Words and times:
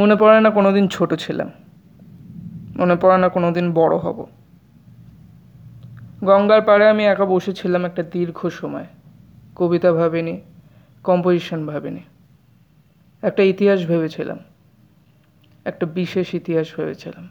মনে 0.00 0.16
পড়ে 0.16 0.40
না 0.40 0.50
কোনোদিন 0.50 0.88
ছোট 0.88 1.14
ছিলাম। 1.14 1.50
মনে 2.76 2.96
পড়ে 2.96 3.18
না 3.18 3.28
কোনোদিন 3.28 3.72
বড় 3.72 3.96
হব। 3.96 4.26
গঙ্গার 6.24 6.62
পাড়ে 6.62 6.88
আমি 6.88 7.04
একা 7.04 7.24
বসেছিলাম 7.24 7.84
একটা 7.84 8.02
দীর্ঘ 8.02 8.48
সময়। 8.48 8.86
কবিতা 9.56 9.92
ভাবিনি 9.92 10.40
কম্পোজিশন 11.04 11.66
ভাবিনি। 11.66 12.00
একটা 13.22 13.42
ইতিহাস 13.42 13.86
ভেবেছিলাম। 13.86 14.38
একটা 15.64 15.86
বিশেষ 15.86 16.34
ইতিহাস 16.34 16.66
ভেবেছিলাম। 16.76 17.28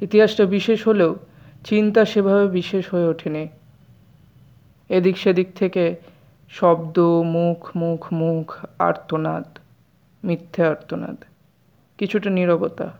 ইতিহাসটা 0.00 0.44
বিশেষ 0.46 0.88
হলেও 0.88 1.16
চিন্তা 1.64 2.04
সেভাবে 2.04 2.48
বিশেষ 2.48 2.94
হয়ে 2.94 3.08
ওঠেনি। 3.08 3.48
এদিক 4.88 5.18
সেদিক 5.18 5.48
থেকে 5.54 5.96
শব্দ, 6.48 6.98
মুখ 7.24 7.70
মুখ 7.76 8.12
মুখ, 8.12 8.66
আর্তনাদ, 8.78 9.58
মিথ্যে 10.24 10.66
আর্তনাদ। 10.66 11.16
কিছুটা 11.98 12.30
নীরবতা, 12.30 12.92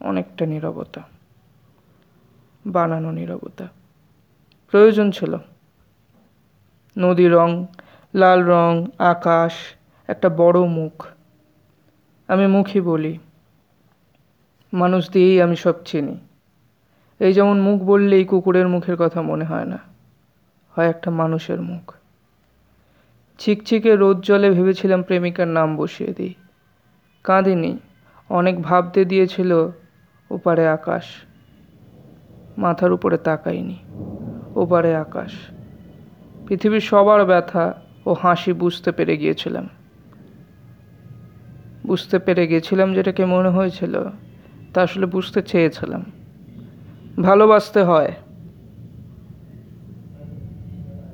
অনেকটা 0.00 0.46
নীরবতা, 0.46 1.02
বানানো 2.66 3.10
নীরবতা। 3.10 3.68
প্রয়োজন 4.70 5.10
ছিল। 5.10 5.36
নদী 6.98 7.28
রং, 7.28 7.66
লাল 8.14 8.44
রং, 8.44 8.86
আকাশ, 8.98 9.52
একটা 10.08 10.28
বড় 10.28 10.66
মুখ। 10.66 11.06
আমি 12.28 12.46
মুখই 12.46 12.80
বলি। 12.80 13.18
মানুষ 14.72 15.10
দিয়েই 15.10 15.42
আমি 15.42 15.56
সব 15.56 15.74
চিনি। 15.84 16.16
এই 17.18 17.32
যেমন 17.32 17.60
মুখ 17.60 17.82
বললেই 17.82 18.24
কুকুরের 18.24 18.68
মুখের 18.68 18.96
কথা 18.96 19.22
মনে 19.22 19.44
হয় 19.44 19.64
না। 19.64 19.78
হয় 20.70 20.88
একটা 20.88 21.10
মানুষের 21.10 21.62
মুখ। 21.62 21.94
চিকচিকে 23.38 23.96
রোদ 23.96 24.20
জলে 24.20 24.50
ভেবেছিলাম 24.50 25.02
প্রেমিকার 25.02 25.48
নাম 25.48 25.76
বসিয়ে 25.76 26.14
দিই। 26.14 26.34
কাঁদিনি। 27.24 27.78
অনেক 28.28 28.62
ভাবতে 28.62 29.04
দিয়েছিল 29.04 29.68
ওপারে 30.30 30.68
আকাশ। 30.68 31.04
মাথার 32.58 32.92
উপরে 32.92 33.18
তাকাইনি 33.18 33.76
ওপারে 34.54 34.96
আকাশ। 34.96 35.32
পৃথিবীর 36.48 36.80
সবার 36.80 37.24
ব্যথা 37.24 37.74
ও 38.06 38.12
হাসি 38.12 38.52
বুঝতে 38.52 38.92
পেরে 38.92 39.16
গিয়েছিলাম। 39.16 39.68
বুঝতে 41.86 42.18
পেরে 42.18 42.46
গেছিলাম 42.46 42.94
যেটাকে 42.94 43.24
মনে 43.24 43.48
হয়েছিল, 43.48 44.04
তা 44.74 44.82
আসলে 44.82 45.06
বুঝতে 45.06 45.42
চেয়েছিলাম। 45.42 46.04
ভালোবাসতে 47.22 47.82
হয়। 47.82 48.12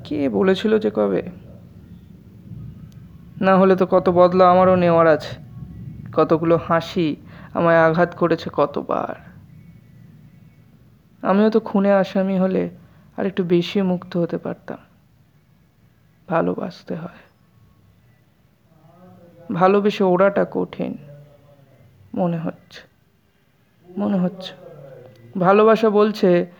কে 0.03 0.29
বলেছিল 0.29 0.79
যে 0.79 0.91
কবে? 0.95 1.23
না 3.41 3.57
হলে 3.57 3.75
তো 3.75 3.85
কত 3.85 4.09
বদলা 4.09 4.51
আমারও 4.51 4.75
নেওয়ার 4.75 5.07
আছে। 5.07 5.50
কতগুলো 6.13 6.57
হাসি 6.57 7.15
আমায় 7.53 7.77
আঘাত 7.77 8.15
করেছে 8.15 8.49
কতবার। 8.53 9.31
আমিও 11.27 11.49
তো 11.49 11.59
খুনে 11.59 11.93
আসামি 11.93 12.39
হলে 12.39 12.69
আর 13.17 13.25
একটু 13.25 13.43
বেশি 13.43 13.81
মুক্ত 13.81 14.17
হতে 14.17 14.37
পারতাম। 14.37 14.77
ভালোবাসতে 16.27 16.95
হয়। 16.95 17.19
ভালোবেসে 19.53 20.03
ওড়াটা 20.03 20.45
কঠিন, 20.51 20.97
মনে 22.15 22.37
হচ্ছে। 22.37 22.81
মনে 23.97 24.17
হচ্ছে। 24.17 24.53
ভালোবাসা 25.39 25.89
বলছে 25.89 26.51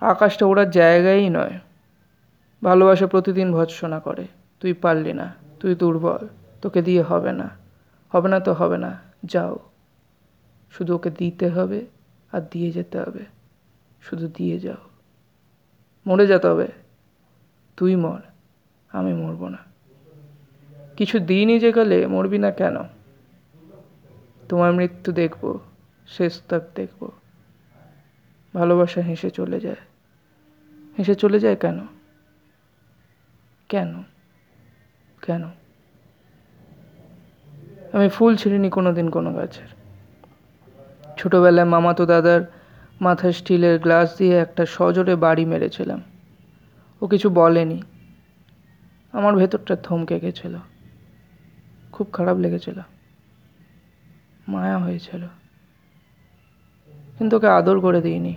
আকাশটা 0.00 0.46
ওড়ার 0.46 0.70
জায়গাই 0.70 1.30
নয়। 1.30 1.58
ভালোবাসা 2.64 3.06
প্রতিদিন 3.06 3.52
ভৎসনা 3.52 4.00
করে। 4.00 4.26
তুই 4.60 4.72
পারলি 4.72 5.12
না, 5.12 5.34
তুই 5.60 5.74
দুর্বল, 5.74 6.28
তোকে 6.62 6.82
দিয়ে 6.82 7.02
হবে 7.02 7.32
না। 7.32 7.59
হবে 8.10 8.28
না 8.28 8.40
তো 8.40 8.52
হবে 8.52 8.78
না, 8.78 8.98
যাও। 9.24 9.58
শুধু 10.70 10.94
ওকে 10.94 11.10
দিতে 11.10 11.48
হবে 11.48 11.86
আর 12.32 12.40
দিয়ে 12.50 12.70
যেতে 12.70 12.98
হবে। 12.98 13.24
শুধু 14.02 14.28
দিয়ে 14.28 14.60
যাও। 14.60 14.76
মরে 16.06 16.26
যেতে 16.26 16.46
হবে। 16.46 16.68
তুই 17.76 17.96
মর, 17.96 18.20
আমি 18.88 19.14
মরবো 19.14 19.48
না। 19.48 19.58
কিছু 20.96 21.18
দিনই 21.18 21.60
যে 21.60 21.72
গেলে 21.72 22.06
মরবি 22.06 22.38
না 22.38 22.50
কেন? 22.50 22.76
তোমার 24.48 24.72
মৃত্যু 24.72 25.12
দেখব, 25.12 25.58
শেষ 26.06 26.42
তাক 26.48 26.62
দেখব। 26.74 27.10
ভালোবাসা 28.54 29.00
হেসে 29.00 29.30
চলে 29.30 29.60
যায়। 29.60 29.76
হেসে 30.98 31.14
চলে 31.14 31.40
যায় 31.40 31.56
কেন? 31.56 31.86
কেন? 33.68 34.02
কেন? 35.22 35.50
আমি 37.92 38.08
ফুল 38.08 38.36
ছিঁড়িনি 38.36 38.70
কোনো 38.70 38.92
দিন 38.92 39.10
কোনো 39.10 39.32
গাছের। 39.32 39.68
ছোটোবেলায় 41.18 41.68
মামাতো 41.68 42.06
দাদার 42.06 42.40
মাথায় 43.00 43.32
স্টিলের 43.32 43.78
গ্লাস 43.78 44.18
দিয়ে 44.18 44.38
একটা 44.38 44.66
সজোরে 44.66 45.16
বাড়ি 45.16 45.44
মেরেছিলাম। 45.44 46.02
ও 47.02 47.06
কিছু 47.06 47.30
বলেনি। 47.30 47.82
আমার 49.12 49.36
ভেতরটা 49.36 49.76
থমকে 49.76 50.20
গেছিল। 50.20 50.56
খুব 51.92 52.06
খারাপ 52.12 52.36
লেগেছিল। 52.36 52.80
মায়া 54.48 54.78
হয়েছিল। 54.78 55.26
কিন্তু 57.18 57.36
ওকে 57.36 57.48
আদর 57.48 57.80
করে 57.80 58.00
দিইনি। 58.00 58.36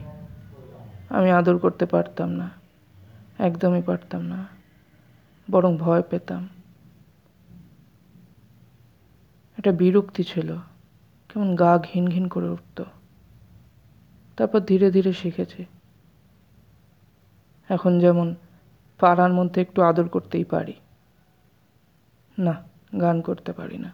আমি 1.09 1.31
আদর 1.31 1.57
করতে 1.57 1.85
পারতাম 1.85 2.29
না। 2.29 2.49
একদমই 3.39 3.81
পারতাম 3.81 4.21
না। 4.21 4.47
বরং 5.51 5.77
ভয় 5.77 6.01
পেতাম। 6.01 6.49
একটা 9.63 9.77
বিরক্তি 9.77 10.23
ছিল। 10.23 10.55
কেমন 11.29 11.55
গা 11.55 11.77
ঘিন 11.77 12.07
ঘিন 12.07 12.27
করে 12.27 12.49
উঠত। 12.49 12.83
তারপর 14.37 14.59
ধীরে 14.59 14.91
ধীরে 14.91 15.13
শিখেছি। 15.13 15.65
এখন 17.69 17.99
যেমন 17.99 18.35
পাড়ার 18.99 19.33
মধ্যে 19.33 19.61
একটু 19.61 19.81
আদর 19.81 20.07
করতেই 20.07 20.43
পারি। 20.43 20.73
না, 22.39 22.63
গান 23.01 23.21
করতে 23.21 23.53
পারি 23.53 23.77
না। 23.77 23.91